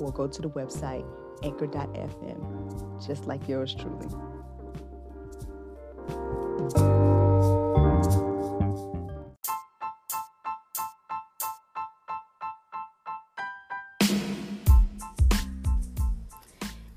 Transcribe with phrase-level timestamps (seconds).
[0.00, 1.06] or go to the website
[1.42, 4.08] anchor.fm, just like yours truly.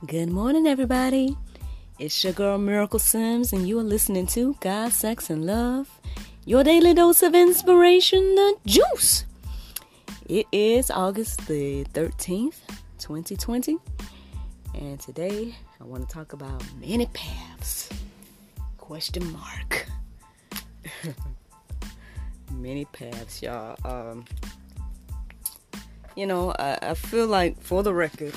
[0.07, 1.35] Good morning, everybody.
[1.97, 5.89] It's your girl Miracle Sims, and you are listening to God, Sex, and Love,
[6.45, 9.25] your daily dose of inspiration, the juice.
[10.29, 12.59] It is August the 13th,
[13.05, 13.77] 2020.
[14.73, 17.87] And today I want to talk about many paths.
[18.79, 19.85] Question mark.
[22.51, 23.77] many paths, y'all.
[23.85, 24.25] Um,
[26.15, 28.33] you know, I, I feel like, for the record,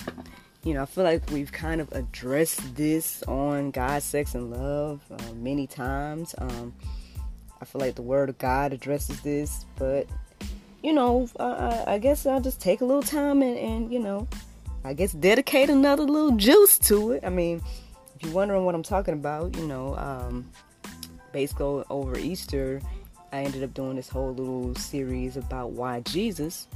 [0.64, 5.00] you know, I feel like we've kind of addressed this on God, Sex, and Love
[5.10, 6.34] uh, many times.
[6.36, 6.74] Um,
[7.58, 10.06] I feel like the Word of God addresses this, but
[10.82, 14.28] you know, uh, I guess I'll just take a little time and, and, you know,
[14.88, 17.22] I guess dedicate another little juice to it.
[17.22, 17.60] I mean,
[18.16, 20.50] if you're wondering what I'm talking about, you know, um,
[21.30, 22.80] basically over Easter,
[23.30, 26.68] I ended up doing this whole little series about why Jesus.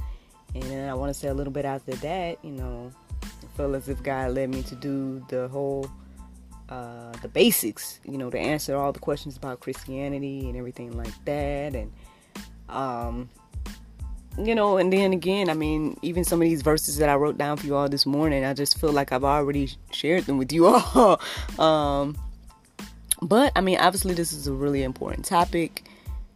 [0.53, 2.91] And then I want to say a little bit after that, you know,
[3.23, 5.89] I feel as if God led me to do the whole,
[6.69, 11.25] uh, the basics, you know, to answer all the questions about Christianity and everything like
[11.25, 11.73] that.
[11.73, 11.91] And,
[12.69, 13.29] um,
[14.37, 17.37] you know, and then again, I mean, even some of these verses that I wrote
[17.37, 20.51] down for you all this morning, I just feel like I've already shared them with
[20.51, 21.21] you all.
[21.59, 22.17] um,
[23.21, 25.85] but I mean, obviously, this is a really important topic.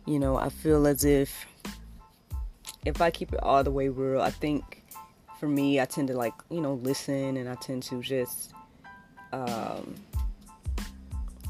[0.05, 1.45] You know, I feel as if
[2.85, 4.83] if I keep it all the way real, I think
[5.39, 8.53] for me, I tend to like, you know, listen and I tend to just
[9.33, 9.95] um,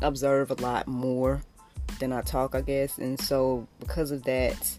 [0.02, 1.42] observe a lot more
[2.00, 2.98] than I talk, I guess.
[2.98, 4.78] And so, because of that,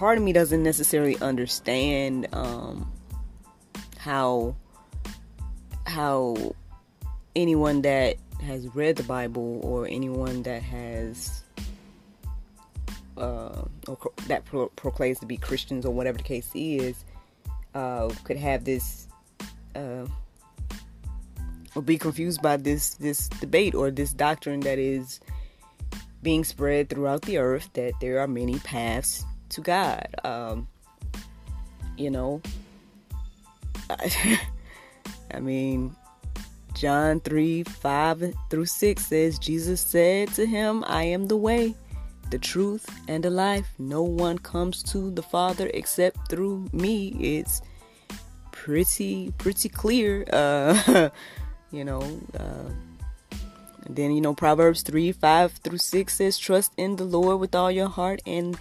[0.00, 2.90] part of me doesn't necessarily understand um,
[3.98, 4.56] how
[5.84, 6.54] how
[7.36, 11.42] anyone that has read the Bible or anyone that has
[13.18, 17.04] uh, or that pro- proclaims to be Christians or whatever the case is
[17.74, 19.06] uh, could have this
[19.76, 20.06] uh,
[21.74, 25.20] or be confused by this this debate or this doctrine that is
[26.22, 30.08] being spread throughout the earth that there are many paths to God.
[30.24, 30.68] Um,
[31.96, 32.40] you know,
[33.90, 34.40] I,
[35.34, 35.94] I mean,
[36.74, 41.74] John 3 5 through 6 says, Jesus said to him, I am the way,
[42.30, 43.68] the truth, and the life.
[43.78, 47.08] No one comes to the Father except through me.
[47.20, 47.60] It's
[48.52, 50.24] pretty, pretty clear.
[50.32, 51.10] Uh,
[51.72, 52.02] you know,
[52.38, 52.70] uh,
[53.88, 57.70] then, you know, Proverbs 3 5 through 6 says, Trust in the Lord with all
[57.70, 58.56] your heart and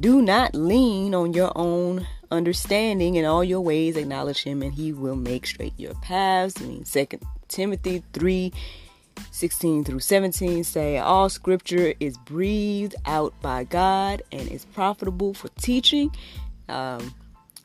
[0.00, 3.96] do not lean on your own understanding in all your ways.
[3.96, 6.60] Acknowledge him and he will make straight your paths.
[6.60, 8.52] I mean, Second Timothy 3
[9.32, 15.48] 16 through 17 say, All scripture is breathed out by God and is profitable for
[15.60, 16.10] teaching.
[16.68, 17.14] Um,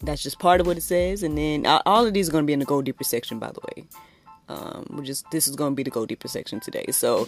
[0.01, 1.23] that's just part of what it says.
[1.23, 3.51] And then all of these are going to be in the Go Deeper section, by
[3.51, 3.85] the way.
[4.47, 6.85] Um, we're just this is going to be the Go Deeper section today.
[6.91, 7.27] So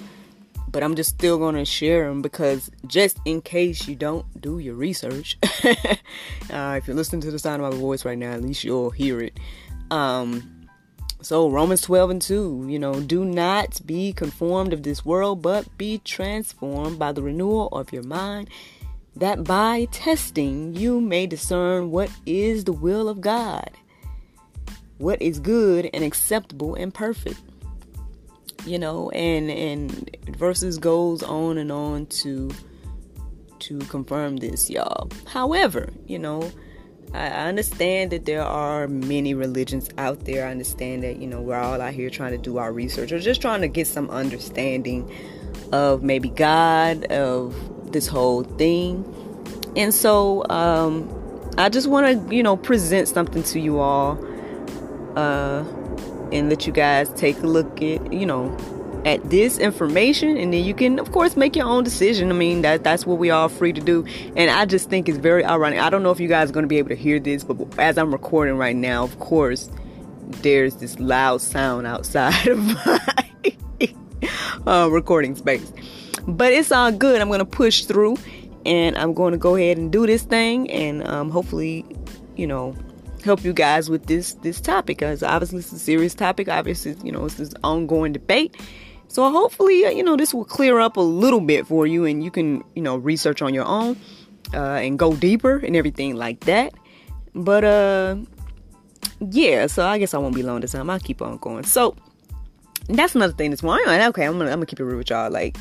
[0.68, 4.60] but I'm just still going to share them because just in case you don't do
[4.60, 8.42] your research, uh, if you're listening to the sound of my voice right now, at
[8.42, 9.40] least you'll hear it.
[9.92, 10.68] Um,
[11.22, 15.78] so Romans 12 and 2, you know, do not be conformed of this world, but
[15.78, 18.50] be transformed by the renewal of your mind,
[19.16, 23.72] that by testing you may discern what is the will of God,
[25.00, 27.40] what is good and acceptable and perfect
[28.68, 32.52] you know and and verses goes on and on to
[33.60, 35.10] to confirm this y'all.
[35.26, 36.52] However you know
[37.14, 40.46] I, understand that there are many religions out there.
[40.46, 43.20] I understand that you know we're all out here trying to do our research or
[43.20, 45.12] just trying to get some understanding
[45.72, 49.06] of maybe god of this whole thing.
[49.76, 51.14] And so um
[51.58, 54.16] i just want to you know present something to you all
[55.18, 55.64] uh
[56.32, 58.56] and let you guys take a look at, you know,
[59.06, 62.30] at this information and then you can of course make your own decision.
[62.30, 64.06] I mean that that's what we all free to do.
[64.36, 65.80] And i just think it's very ironic.
[65.80, 67.58] I don't know if you guys are going to be able to hear this but
[67.80, 69.70] as i'm recording right now of course
[70.42, 73.24] there's this loud sound outside of my
[74.68, 75.72] uh, recording space.
[76.28, 77.22] But it's all good.
[77.22, 78.18] I'm going to push through
[78.68, 81.86] and i'm going to go ahead and do this thing and um, hopefully
[82.36, 82.76] you know
[83.28, 87.12] help you guys with this this topic because obviously it's a serious topic obviously you
[87.12, 88.56] know it's this ongoing debate
[89.08, 92.24] so hopefully, uh, you know, this will clear up a little bit for you and
[92.24, 93.98] you can, you know, research on your own
[94.54, 96.74] uh, and go deeper and everything like that.
[97.34, 98.18] But uh
[99.20, 100.90] yeah, so I guess I won't be long this time.
[100.90, 101.64] I'll keep on going.
[101.64, 101.96] So
[102.88, 103.88] that's another thing this morning.
[103.88, 105.32] Okay, I'm gonna I'm gonna keep it real with y'all.
[105.32, 105.58] Like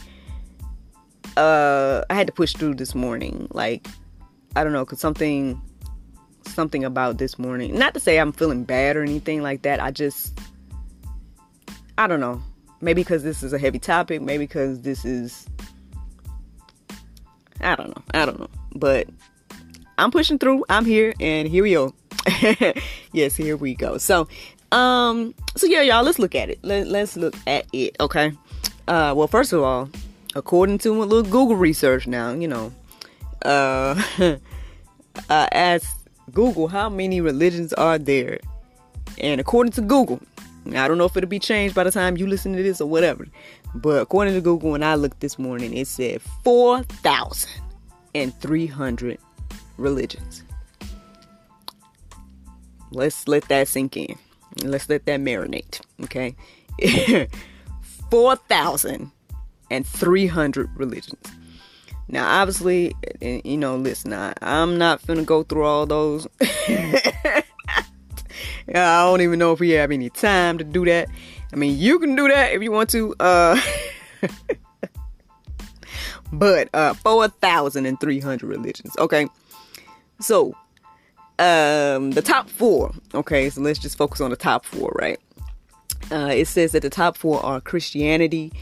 [1.36, 3.46] uh I had to push through this morning.
[3.50, 3.86] Like
[4.56, 5.60] I don't know, cause something
[6.46, 7.78] something about this morning.
[7.78, 9.80] Not to say I'm feeling bad or anything like that.
[9.80, 10.38] I just
[11.98, 12.42] I don't know.
[12.80, 14.20] Maybe because this is a heavy topic.
[14.20, 15.46] Maybe because this is.
[17.60, 18.02] I don't know.
[18.12, 18.50] I don't know.
[18.74, 19.08] But
[19.96, 20.64] I'm pushing through.
[20.68, 21.94] I'm here, and here we go.
[23.12, 23.96] yes, here we go.
[23.96, 24.28] So,
[24.72, 26.58] um, so yeah, y'all, let's look at it.
[26.62, 27.96] Let, let's look at it.
[27.98, 28.32] Okay.
[28.86, 29.88] Uh, well, first of all,
[30.34, 32.72] according to a little Google research, now you know,
[33.42, 34.00] uh,
[35.30, 38.38] I asked Google how many religions are there,
[39.18, 40.20] and according to Google,
[40.74, 42.88] I don't know if it'll be changed by the time you listen to this or
[42.88, 43.26] whatever.
[43.74, 49.18] But according to Google, when I looked this morning, it said 4,300
[49.76, 50.42] religions.
[52.90, 54.18] Let's let that sink in.
[54.62, 55.80] Let's let that marinate.
[56.04, 56.34] Okay.
[58.10, 61.32] 4,300 religions.
[62.08, 66.28] Now, obviously, you know, listen, I, I'm not gonna go through all those.
[68.68, 71.08] I don't even know if we have any time to do that.
[71.52, 73.14] I mean, you can do that if you want to.
[73.18, 73.60] Uh,
[76.32, 78.92] but uh, 4,300 religions.
[78.98, 79.26] Okay.
[80.20, 80.54] So,
[81.38, 82.92] um, the top four.
[83.14, 83.50] Okay.
[83.50, 85.20] So let's just focus on the top four, right?
[86.10, 88.52] Uh, it says that the top four are Christianity,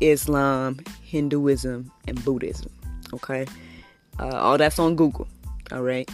[0.00, 2.70] Islam, Hinduism, and Buddhism.
[3.14, 3.46] Okay.
[4.18, 5.28] Uh, all that's on Google.
[5.72, 6.10] All right.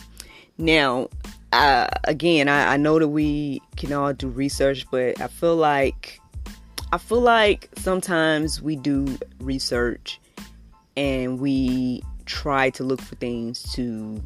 [0.59, 1.09] Now,
[1.53, 6.21] uh, again, I, I know that we can all do research, but I feel like
[6.93, 10.21] I feel like sometimes we do research
[10.97, 14.23] and we try to look for things to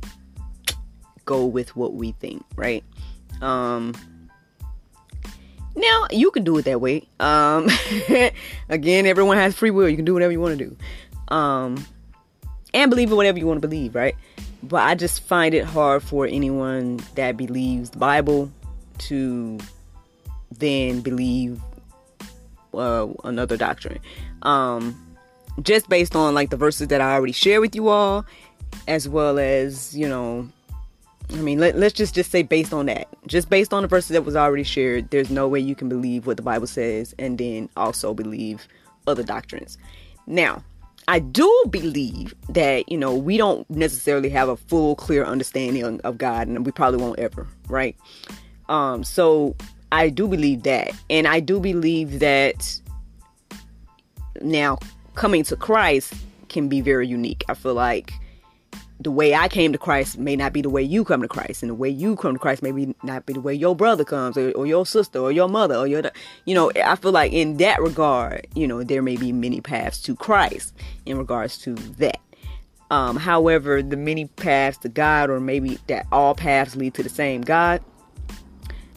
[1.24, 2.84] go with what we think, right?
[3.40, 3.94] Um,
[5.76, 7.08] now you can do it that way.
[7.20, 7.68] Um,
[8.68, 9.88] again, everyone has free will.
[9.88, 11.86] You can do whatever you want to do, um,
[12.74, 14.14] and believe in whatever you want to believe, right?
[14.62, 18.50] But I just find it hard for anyone that believes the Bible
[18.98, 19.58] to
[20.58, 21.60] then believe
[22.74, 23.98] uh, another doctrine.
[24.42, 25.16] Um,
[25.62, 28.24] just based on like the verses that I already shared with you all,
[28.86, 30.48] as well as you know,
[31.30, 34.10] I mean, let, let's just just say based on that, just based on the verses
[34.10, 37.38] that was already shared, there's no way you can believe what the Bible says and
[37.38, 38.66] then also believe
[39.06, 39.78] other doctrines.
[40.26, 40.62] Now,
[41.08, 46.18] I do believe that, you know, we don't necessarily have a full, clear understanding of
[46.18, 47.96] God, and we probably won't ever, right?
[48.68, 49.56] Um, so
[49.90, 50.90] I do believe that.
[51.08, 52.78] And I do believe that
[54.42, 54.78] now
[55.14, 56.12] coming to Christ
[56.50, 57.42] can be very unique.
[57.48, 58.12] I feel like
[59.00, 61.62] the way I came to Christ may not be the way you come to Christ,
[61.62, 64.36] and the way you come to Christ maybe not be the way your brother comes,
[64.36, 66.02] or, or, your sister, or your mother, or your,
[66.46, 70.02] you know, I feel like in that regard, you know, there may be many paths
[70.02, 70.74] to Christ
[71.06, 72.20] in regards to that.
[72.90, 77.08] Um, however, the many paths to God, or maybe that all paths lead to the
[77.08, 77.82] same God,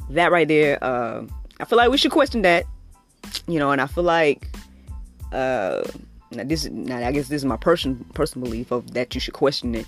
[0.09, 1.23] that right there, uh,
[1.59, 2.65] I feel like we should question that,
[3.47, 4.47] you know, and I feel like,
[5.31, 5.83] uh,
[6.31, 9.21] now this is now I guess this is my person personal belief of that you
[9.21, 9.85] should question it.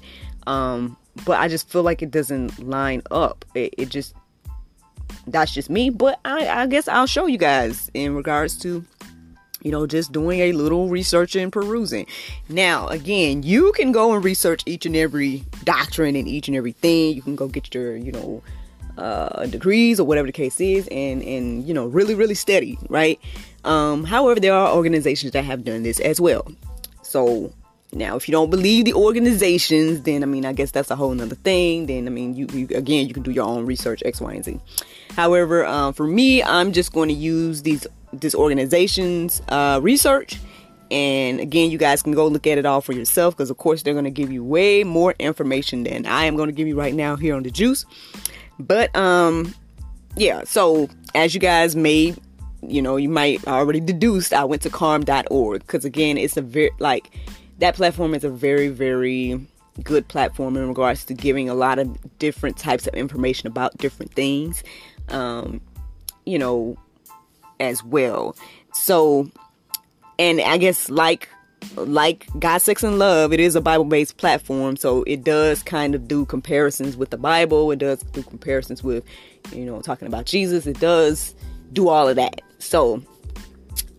[0.47, 3.45] Um, but I just feel like it doesn't line up.
[3.55, 4.13] It, it just
[5.27, 5.89] that's just me.
[5.89, 8.85] But I, I guess I'll show you guys in regards to
[9.63, 12.05] you know, just doing a little research and perusing.
[12.49, 17.15] Now, again, you can go and research each and every doctrine and each and everything.
[17.15, 18.43] You can go get your, you know,
[18.97, 23.19] uh, degrees or whatever the case is, and and you know, really, really steady, right?
[23.63, 26.51] Um, however, there are organizations that have done this as well.
[27.01, 27.53] So
[27.91, 31.13] now, if you don't believe the organizations, then I mean, I guess that's a whole
[31.13, 31.85] nother thing.
[31.85, 34.43] Then I mean, you, you again, you can do your own research, X, Y, and
[34.43, 34.59] Z.
[35.15, 40.39] However, um, for me, I'm just going to use these this organization's uh, research.
[40.91, 43.81] And again, you guys can go look at it all for yourself because, of course,
[43.81, 46.77] they're going to give you way more information than I am going to give you
[46.77, 47.85] right now here on the juice.
[48.59, 49.53] But um,
[50.15, 50.43] yeah.
[50.45, 52.15] So as you guys may
[52.69, 56.71] you know, you might already deduced I went to carm.org because again, it's a very
[56.79, 57.09] like
[57.59, 59.45] that platform is a very very
[59.83, 64.13] good platform in regards to giving a lot of different types of information about different
[64.13, 64.63] things.
[65.09, 65.61] Um,
[66.25, 66.77] you know,
[67.59, 68.35] as well.
[68.73, 69.29] So,
[70.19, 71.29] and I guess like
[71.75, 75.95] like God, Sex, and Love, it is a Bible based platform, so it does kind
[75.95, 77.71] of do comparisons with the Bible.
[77.71, 79.05] It does do comparisons with,
[79.51, 80.67] you know, talking about Jesus.
[80.67, 81.33] It does
[81.71, 82.41] do all of that.
[82.63, 83.03] So,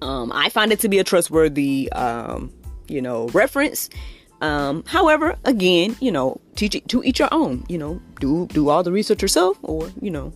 [0.02, 2.52] um, I find it to be a trustworthy, um,
[2.88, 3.88] you know, reference.
[4.40, 7.64] Um, however, again, you know, teach it to each your own.
[7.68, 10.33] You know, do do all the research yourself, or you know,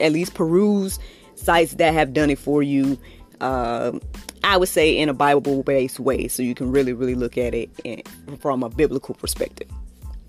[0.00, 0.98] at least peruse
[1.34, 2.98] sites that have done it for you.
[3.40, 3.92] Uh,
[4.44, 7.54] I would say in a Bible based way, so you can really, really look at
[7.54, 8.02] it in,
[8.38, 9.68] from a biblical perspective.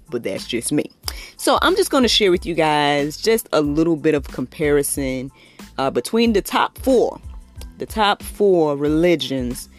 [0.09, 0.89] But that's just me.
[1.35, 5.31] So I'm just going to share with you guys just a little bit of comparison
[5.77, 7.19] uh, between the top four,
[7.77, 9.69] the top four religions,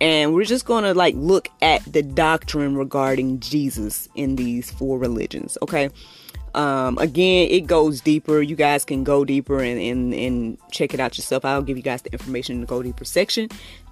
[0.00, 4.98] and we're just going to like look at the doctrine regarding Jesus in these four
[4.98, 5.56] religions.
[5.62, 5.90] Okay.
[6.54, 8.42] Um, again, it goes deeper.
[8.42, 11.46] You guys can go deeper and, and, and check it out yourself.
[11.46, 13.48] I'll give you guys the information in the go deeper section.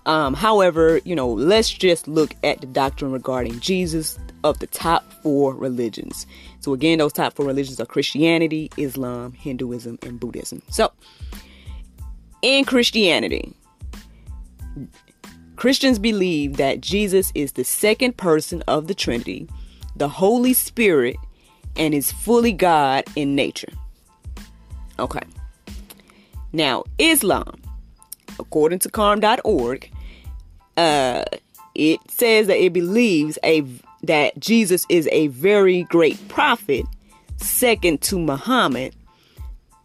[0.07, 5.11] Um, however, you know, let's just look at the doctrine regarding Jesus of the top
[5.23, 6.27] four religions.
[6.61, 10.63] So, again, those top four religions are Christianity, Islam, Hinduism, and Buddhism.
[10.71, 10.93] So,
[12.43, 13.55] in Christianity,
[15.57, 19.49] Christians believe that Jesus is the second person of the Trinity,
[19.97, 21.17] the Holy Spirit
[21.77, 23.73] and is fully God in nature.
[24.99, 25.21] Okay.
[26.53, 27.61] Now, Islam,
[28.39, 29.91] according to carm.org,
[30.77, 31.25] uh,
[31.75, 33.65] it says that it believes a
[34.03, 36.87] that Jesus is a very great prophet,
[37.37, 38.95] second to Muhammad,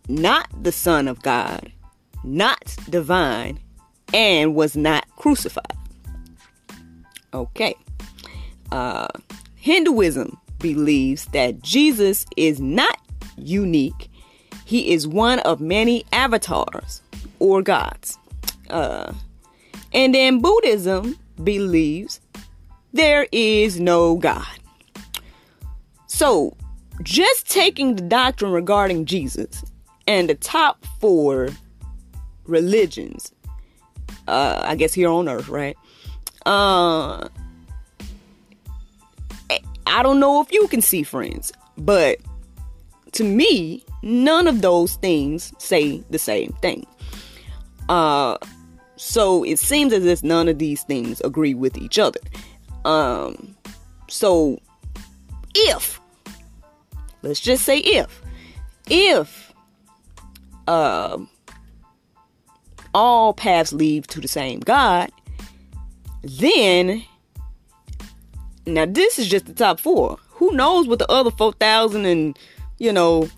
[0.08, 1.72] not the Son of God,
[2.25, 3.60] not divine,
[4.13, 5.77] and was not crucified.
[7.34, 7.75] Okay.
[8.72, 9.08] Uh,
[9.55, 13.00] Hinduism believes that Jesus is not
[13.38, 14.10] unique,
[14.65, 17.01] he is one of many avatars
[17.39, 18.17] or gods.
[18.70, 19.13] Uh,
[19.94, 22.20] and then Buddhism believes
[22.94, 24.46] there is no God.
[26.08, 26.55] So,
[27.03, 29.63] just taking the doctrine regarding Jesus
[30.08, 31.50] and the top four
[32.46, 33.32] religions,
[34.28, 35.78] uh, I guess here on earth, right?
[36.46, 37.28] Uh,
[39.88, 42.20] I don't know if you can see friends, but
[43.14, 46.86] to me, none of those things say the same thing.
[47.88, 48.38] Uh,
[48.98, 52.20] so it seems as if none of these things agree with each other.
[52.84, 53.56] Um,
[54.10, 54.60] so
[55.54, 56.02] if,
[57.22, 58.22] let's just say if,
[58.90, 59.54] if,
[60.68, 61.18] uh,
[62.96, 65.12] all paths lead to the same God,
[66.24, 67.04] then
[68.66, 70.18] now this is just the top four.
[70.30, 72.40] Who knows what the other four thousand and
[72.78, 73.30] you know,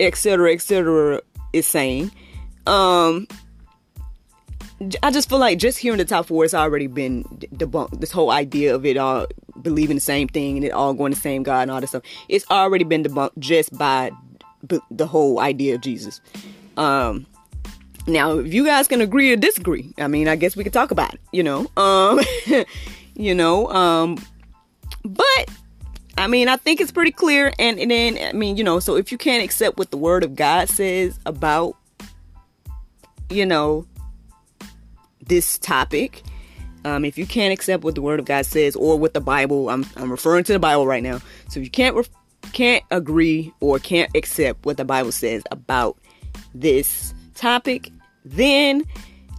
[0.00, 0.52] etc.
[0.52, 1.20] etc.
[1.52, 2.10] is saying.
[2.66, 3.26] Um,
[5.02, 8.00] I just feel like just hearing the top four has already been debunked.
[8.00, 9.26] This whole idea of it all
[9.60, 12.02] believing the same thing and it all going the same God and all this stuff.
[12.28, 14.10] It's already been debunked just by
[14.90, 16.20] the whole idea of Jesus.
[16.76, 17.26] Um,
[18.06, 20.90] now, if you guys can agree or disagree, I mean, I guess we could talk
[20.90, 21.20] about it.
[21.32, 22.20] You know, um,
[23.14, 24.18] you know, um,
[25.04, 25.50] but
[26.18, 27.52] I mean, I think it's pretty clear.
[27.58, 30.24] And, and then, I mean, you know, so if you can't accept what the Word
[30.24, 31.76] of God says about,
[33.30, 33.86] you know,
[35.24, 36.22] this topic,
[36.84, 39.70] um, if you can't accept what the Word of God says or what the Bible,
[39.70, 41.18] I'm, I'm referring to the Bible right now.
[41.48, 42.04] So if you can't re-
[42.52, 45.96] can't agree or can't accept what the Bible says about
[46.52, 47.90] this topic,
[48.24, 48.84] then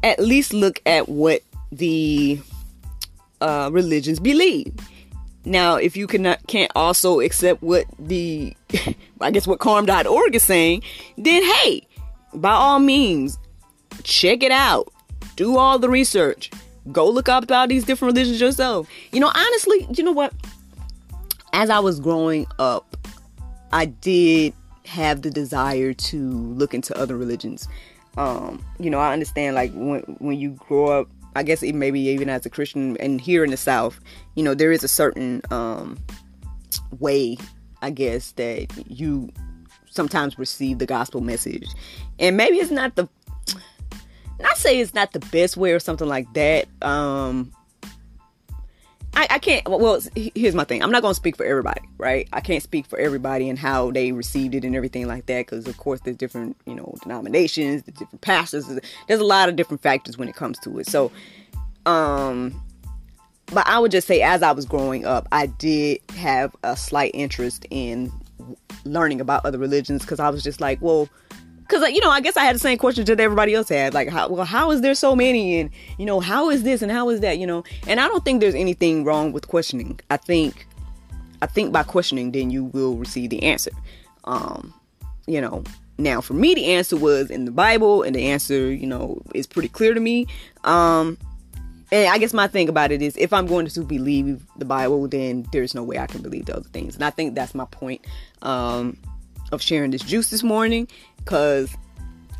[0.03, 1.41] at least look at what
[1.72, 2.39] the
[3.39, 4.74] uh, religions believe.
[5.45, 8.55] Now, if you cannot can't also accept what the
[9.22, 10.83] I guess what carm.org is saying,
[11.17, 11.88] then hey,
[12.33, 13.38] by all means,
[14.03, 14.91] check it out.
[15.36, 16.51] Do all the research.
[16.91, 18.88] Go look up about these different religions yourself.
[19.12, 20.33] You know, honestly, you know what?
[21.53, 22.98] As I was growing up,
[23.72, 24.53] I did
[24.86, 27.67] have the desire to look into other religions.
[28.17, 32.29] Um, you know, I understand like when when you grow up I guess maybe even
[32.29, 34.00] as a Christian and here in the South,
[34.36, 35.98] you know, there is a certain um,
[37.00, 37.38] way,
[37.82, 39.32] I guess, that you
[39.89, 41.67] sometimes receive the gospel message.
[42.20, 43.08] And maybe it's not the
[44.39, 46.67] not say it's not the best way or something like that.
[46.82, 47.51] Um
[49.15, 49.67] I, I can't.
[49.67, 50.82] Well, here's my thing.
[50.82, 52.27] I'm not going to speak for everybody, right?
[52.34, 55.67] I can't speak for everybody and how they received it and everything like that, because
[55.67, 58.65] of course there's different, you know, denominations, there's different pastors.
[59.08, 60.88] There's a lot of different factors when it comes to it.
[60.88, 61.12] So,
[61.86, 62.60] um,
[63.48, 67.12] but I would just say, as I was growing up, I did have a slight
[67.13, 68.12] interest in
[68.84, 71.08] learning about other religions because I was just like, well,
[71.63, 73.93] because you know, I guess I had the same questions that everybody else had.
[73.93, 76.91] Like, how, well, how is there so many, and you know, how is this and
[76.91, 77.63] how is that, you know?
[77.88, 80.00] And I don't think there's anything wrong with questioning.
[80.10, 80.67] I think,
[81.41, 83.72] I think by questioning, then you will receive the answer.
[84.25, 84.74] Um,
[85.25, 85.63] you know,
[85.98, 89.48] now for me, the answer was in the Bible, and the answer, you know, is
[89.48, 90.27] pretty clear to me.
[90.63, 91.17] Um,
[91.91, 95.08] and I guess my thing about it is if I'm going to believe the Bible,
[95.08, 96.96] then there's no way I can believe the other things.
[96.96, 98.01] And I think that's my point
[98.41, 98.98] um,
[99.51, 100.88] of sharing this juice this morning
[101.24, 101.75] because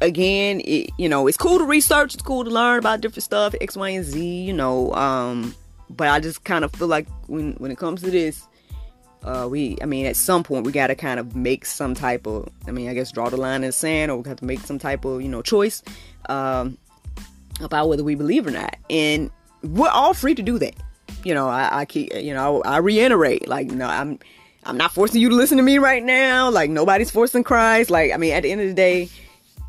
[0.02, 3.56] again it, you know it's cool to research it's cool to learn about different stuff
[3.62, 5.56] x y and z you know um
[5.90, 8.48] but i just kind of feel like when when it comes to this
[9.24, 12.28] uh we i mean at some point we got to kind of make some type
[12.28, 14.46] of i mean i guess draw the line in the sand or we have to
[14.46, 15.82] make some type of you know choice
[16.28, 16.78] um
[17.62, 18.76] about whether we believe or not.
[18.90, 19.30] And
[19.62, 20.76] we're all free to do that.
[21.24, 24.20] You know i, I keep you know I, I reiterate like you know i'm
[24.66, 26.50] I'm not forcing you to listen to me right now.
[26.50, 27.90] Like nobody's forcing Christ.
[27.90, 29.10] Like I mean, at the end of the day,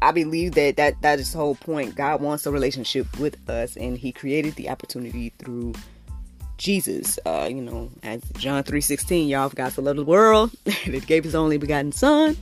[0.03, 1.95] I believe that that that is the whole point.
[1.95, 5.75] God wants a relationship with us, and He created the opportunity through
[6.59, 7.19] Jesus.
[7.25, 11.25] Uh, you know, as John three sixteen, y'all forgot to love the world that gave
[11.25, 12.37] His only begotten Son,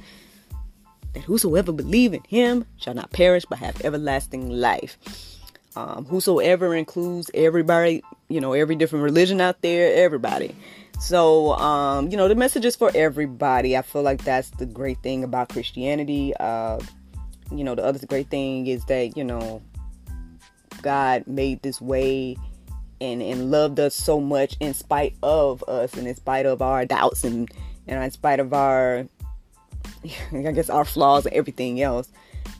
[1.14, 4.98] that whosoever believe in Him shall not perish but have everlasting life.
[5.74, 10.54] Um, whosoever includes everybody, you know, every different religion out there, everybody.
[11.02, 13.76] So, um, you know, the message is for everybody.
[13.76, 16.32] I feel like that's the great thing about Christianity.
[16.38, 16.78] Uh,
[17.50, 19.60] you know, the other great thing is that, you know,
[20.80, 22.36] God made this way
[23.00, 26.86] and, and loved us so much in spite of us and in spite of our
[26.86, 27.50] doubts and,
[27.88, 29.08] and in spite of our,
[30.32, 32.12] I guess, our flaws and everything else.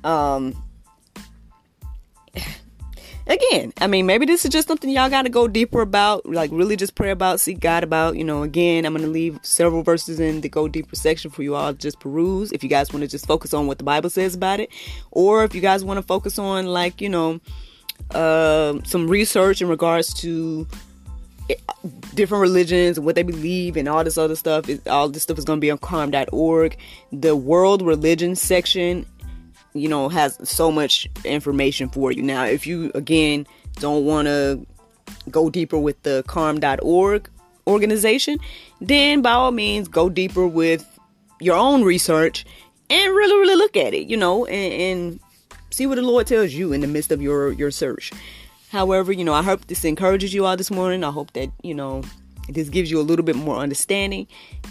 [0.02, 0.60] Um,
[3.26, 6.50] again, I mean, maybe this is just something y'all got to go deeper about, like
[6.52, 8.16] really just pray about, seek God about.
[8.16, 11.42] You know, again, I'm going to leave several verses in the go deeper section for
[11.42, 13.84] you all to just peruse if you guys want to just focus on what the
[13.84, 14.70] Bible says about it,
[15.10, 17.40] or if you guys want to focus on, like, you know,
[18.10, 20.66] uh, some research in regards to
[21.48, 21.54] eh,
[22.14, 24.68] different religions and what they believe and all this other stuff.
[24.88, 26.76] All this stuff is going to be on carm.org.
[27.12, 29.06] The world religion section
[29.74, 32.22] you know, has so much information for you.
[32.22, 34.66] Now, if you again don't want to
[35.30, 37.28] go deeper with the carm.org
[37.66, 38.38] organization,
[38.80, 40.86] then by all means go deeper with
[41.40, 42.44] your own research
[42.90, 45.20] and really, really look at it, you know, and, and
[45.70, 48.12] see what the Lord tells you in the midst of your your search.
[48.70, 51.04] However, you know, I hope this encourages you all this morning.
[51.04, 52.02] I hope that, you know,
[52.48, 54.26] this gives you a little bit more understanding.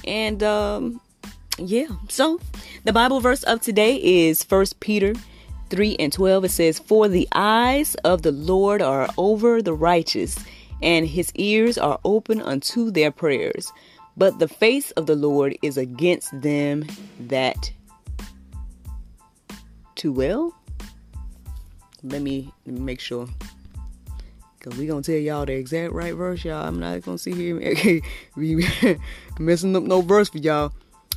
[0.05, 1.01] And um
[1.57, 2.39] yeah, so
[2.83, 5.13] the Bible verse of today is First Peter
[5.69, 6.45] 3 and 12.
[6.45, 10.37] It says, For the eyes of the Lord are over the righteous,
[10.81, 13.71] and his ears are open unto their prayers.
[14.17, 16.85] But the face of the Lord is against them
[17.19, 17.71] that
[19.95, 20.55] too well.
[22.03, 23.27] Let me, make sure.
[24.59, 26.67] Cause we gonna tell y'all the exact right verse, y'all.
[26.67, 28.01] I'm not gonna see here
[29.39, 30.71] messing up no verse for y'all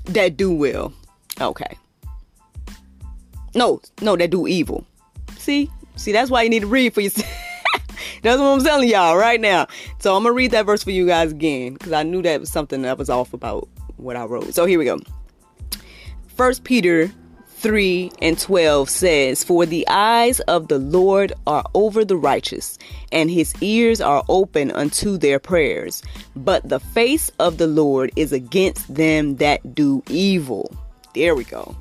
[0.05, 0.93] that do well.
[1.41, 1.79] Okay.
[3.55, 4.87] No, no, that do evil.
[5.37, 5.71] See?
[5.97, 7.31] See, that's why you need to read for yourself.
[8.23, 9.67] that's what I'm telling y'all right now.
[9.99, 12.51] So I'm gonna read that verse for you guys again because I knew that was
[12.51, 14.53] something that was off about what I wrote.
[14.55, 14.99] So here we go.
[16.29, 17.13] First Peter
[17.65, 22.79] 3 and 12 says, For the eyes of the Lord are over the righteous,
[23.11, 26.03] and his ears are open unto their prayers.
[26.37, 30.77] But the face of the Lord is against them that do evil.
[31.15, 31.75] There we go.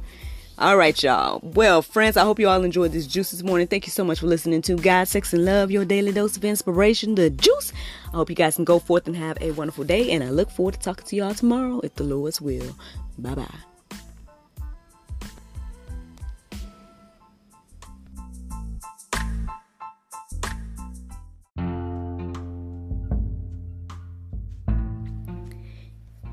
[0.58, 1.41] All right, y'all.
[1.43, 3.67] Well, friends, I hope you all enjoyed this juice this morning.
[3.67, 6.46] Thank you so much for listening to God, Sex, and Love, your daily dose of
[6.46, 7.74] inspiration, the juice.
[8.13, 10.50] I hope you guys can go forth and have a wonderful day, and I look
[10.50, 12.74] forward to talking to y'all tomorrow if the Lord's will.
[13.17, 13.73] Bye bye.